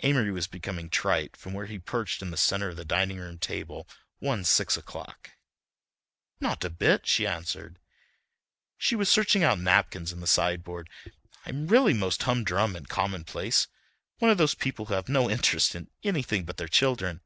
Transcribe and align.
Amory 0.00 0.30
was 0.32 0.46
becoming 0.46 0.88
trite 0.88 1.36
from 1.36 1.52
where 1.52 1.66
he 1.66 1.78
perched 1.78 2.22
in 2.22 2.30
the 2.30 2.38
centre 2.38 2.70
of 2.70 2.76
the 2.78 2.86
dining 2.86 3.18
room 3.18 3.36
table 3.36 3.86
one 4.18 4.44
six 4.44 4.78
o'clock. 4.78 5.32
"Not 6.40 6.64
a 6.64 6.70
bit," 6.70 7.06
she 7.06 7.26
answered. 7.26 7.78
She 8.78 8.96
was 8.96 9.10
searching 9.10 9.44
out 9.44 9.60
napkins 9.60 10.10
in 10.10 10.20
the 10.20 10.26
sideboard. 10.26 10.88
"I'm 11.44 11.66
really 11.66 11.92
most 11.92 12.22
humdrum 12.22 12.74
and 12.74 12.88
commonplace. 12.88 13.66
One 14.20 14.30
of 14.30 14.38
those 14.38 14.54
people 14.54 14.86
who 14.86 14.94
have 14.94 15.10
no 15.10 15.28
interest 15.28 15.74
in 15.74 15.90
anything 16.02 16.46
but 16.46 16.56
their 16.56 16.66
children." 16.66 17.20